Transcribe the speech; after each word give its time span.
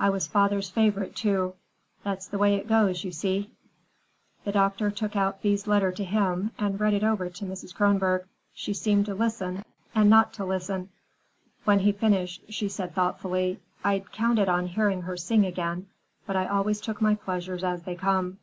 I 0.00 0.08
was 0.08 0.26
father's 0.26 0.70
favorite, 0.70 1.14
too. 1.14 1.52
That's 2.02 2.26
the 2.26 2.38
way 2.38 2.54
it 2.54 2.66
goes, 2.66 3.04
you 3.04 3.12
see." 3.12 3.50
The 4.42 4.50
doctor 4.52 4.90
took 4.90 5.14
out 5.16 5.42
Thea's 5.42 5.66
letter 5.66 5.92
to 5.92 6.02
him, 6.02 6.52
and 6.58 6.80
read 6.80 6.94
it 6.94 7.04
over 7.04 7.28
to 7.28 7.44
Mrs. 7.44 7.74
Kronborg. 7.74 8.24
She 8.54 8.72
seemed 8.72 9.04
to 9.04 9.14
listen, 9.14 9.62
and 9.94 10.08
not 10.08 10.32
to 10.32 10.46
listen. 10.46 10.88
When 11.64 11.80
he 11.80 11.92
finished, 11.92 12.50
she 12.50 12.70
said 12.70 12.94
thoughtfully: 12.94 13.60
"I'd 13.84 14.12
counted 14.12 14.48
on 14.48 14.68
hearing 14.68 15.02
her 15.02 15.18
sing 15.18 15.44
again. 15.44 15.88
But 16.26 16.36
I 16.36 16.46
always 16.46 16.80
took 16.80 17.02
my 17.02 17.14
pleasures 17.14 17.62
as 17.62 17.82
they 17.82 17.96
come. 17.96 18.38